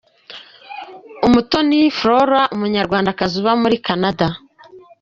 [1.27, 4.27] Umutoni Flora umunyarwandakazi uba muri Canada.